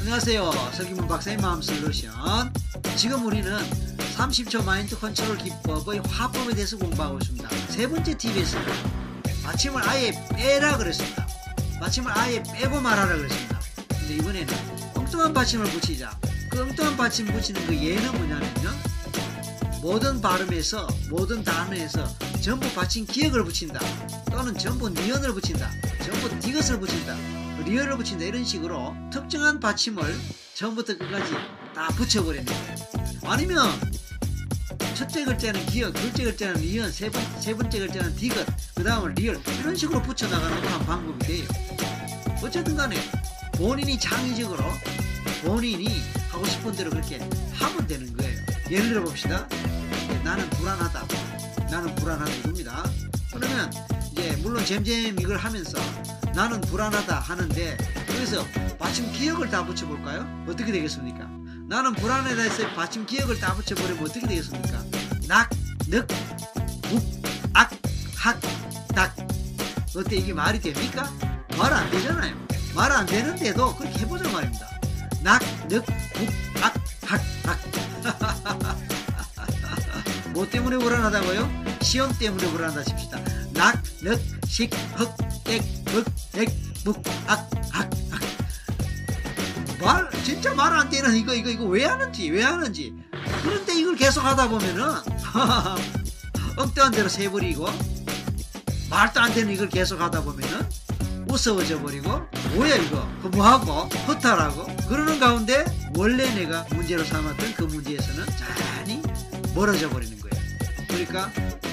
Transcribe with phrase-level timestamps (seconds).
[0.00, 0.50] 안녕하세요.
[0.72, 2.10] 설기문 박사의 마음 솔루션.
[2.96, 3.54] 지금 우리는
[4.16, 7.48] 30초 마인드 컨트롤 기법의 화법에 대해서 공부하고 있습니다.
[7.68, 8.66] 세 번째 팁에서는
[9.44, 11.26] 받침을 아예 빼라 그랬습니다.
[11.80, 13.60] 받침을 아예 빼고 말하라 그랬습니다.
[13.88, 14.54] 근데 이번에는
[14.94, 16.18] 엉뚱한 받침을 붙이자.
[16.48, 18.70] 그 엉뚱한 받침 붙이는 그 예는 뭐냐면요.
[19.82, 22.08] 모든 발음에서 모든 단어에서
[22.40, 23.78] 전부 받침 기역을 붙인다.
[24.30, 25.70] 또는 전부 니은을 붙인다.
[26.04, 27.39] 전부 디귿을 붙인다.
[27.64, 30.02] 리을을 붙인다 이런 식으로 특정한 받침을
[30.54, 31.32] 처음부터 끝까지
[31.74, 32.76] 다 붙여버리는 거예요.
[33.24, 33.70] 아니면
[34.94, 39.40] 첫째 글자는 기역, 둘째 글자는 니은, 세, 번, 세 번째 글자는 디귿, 그 다음은 리을
[39.60, 41.48] 이런 식으로 붙여나가는 한 방법이 돼요.
[42.42, 42.96] 어쨌든 간에
[43.52, 44.62] 본인이 창의적으로
[45.42, 47.18] 본인이 하고 싶은 대로 그렇게
[47.52, 48.38] 하면 되는 거예요.
[48.70, 49.48] 예를 들어 봅시다.
[50.22, 51.06] 나는 불안하다.
[51.70, 52.84] 나는 불안하다 이겁니다.
[53.32, 53.70] 그러면
[54.12, 55.78] 이제 물론 잼잼 이걸 하면서
[56.34, 57.76] 나는 불안하다 하는데
[58.08, 58.44] 여기서
[58.78, 60.44] 받침 기억을 다 붙여볼까요?
[60.48, 61.28] 어떻게 되겠습니까?
[61.68, 64.82] 나는 불안하다 해서 받침 기억을 다 붙여버리면 어떻게 되겠습니까?
[65.28, 65.48] 낙,
[65.88, 66.06] 늑,
[66.92, 67.70] 욱, 악,
[68.16, 68.40] 학,
[68.94, 69.14] 닥
[69.96, 71.10] 어때 이게 말이 됩니까?
[71.58, 72.34] 말 안 되잖아요
[72.74, 74.66] 말 안 되는데도 그렇게 해보자 말입니다
[75.22, 75.84] 낙, 늑, 욱,
[76.62, 76.74] 악,
[77.06, 77.58] 학, 닥
[80.32, 81.64] 뭐 때문에 불안하다고요?
[81.82, 83.18] 시험 때문에 불안하다 칩시다
[83.52, 85.12] 낙, 늑, 식, 흑,
[85.50, 86.46] 땡, 흑, 땡,
[86.84, 88.20] 묵, 악, 악, 악.
[89.80, 92.94] 말, 진짜 말 안 되는 이거, 이거, 이거 왜 하는지, 왜 하는지.
[93.42, 94.94] 그런데 이걸 계속 하다 보면은,
[96.56, 97.66] 엉뚱한 대로 세버리고,
[98.90, 100.68] 말도 안 되는 이걸 계속 하다 보면은,
[101.26, 102.20] 무서워져 버리고,
[102.54, 105.64] 뭐야 이거, 그 뭐하고, 허탈하고, 그러는 가운데,
[105.96, 109.02] 원래 내가 문제로 삼았던 그 문제에서는 잔이
[109.52, 110.44] 멀어져 버리는 거예요.
[110.86, 111.28] 그러니까,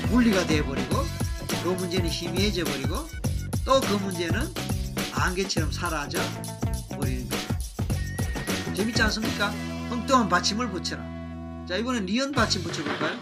[0.10, 1.06] 분리가 돼 버리고,
[1.64, 3.08] 그 문제는 희미해져 버리고
[3.68, 4.50] 또 그 문제는
[5.12, 6.20] 안개처럼 사라져
[6.96, 8.74] 버리는 거예요.
[8.74, 9.54] 재밌지 않습니까?
[9.92, 11.04] 엉뚱한 받침을 붙여라.
[11.68, 13.18] 자 이번엔 리언 받침 붙여볼까요?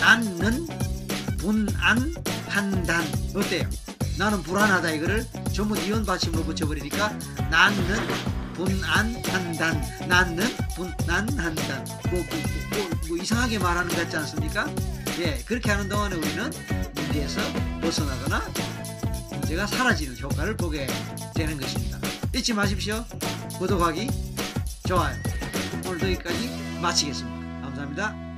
[0.00, 0.66] 나는
[1.36, 3.04] 분안한단
[3.36, 3.68] 어때요?
[4.16, 7.10] 나는 불안하다 이거를 전부 리언 받침으로 붙여버리니까
[7.50, 7.76] 나는
[8.54, 12.24] 분안한단 나는 분안한단 뭐, 뭐,
[12.70, 14.66] 뭐, 뭐 이상하게 말하는 것 같지 않습니까?
[15.18, 16.50] 예 그렇게 하는 동안에 우리는
[16.94, 17.40] 문제에서
[17.82, 18.42] 벗어나거나
[19.54, 20.86] 문제가 사라지는 효과를 보게
[21.34, 21.98] 되는 것입니다.
[22.34, 23.04] 잊지 마십시오.
[23.58, 24.08] 구독하기,
[24.88, 25.14] 좋아요.
[25.86, 26.50] 오늘도 여기까지
[26.80, 27.60] 마치겠습니다.
[27.62, 28.33] 감사합니다.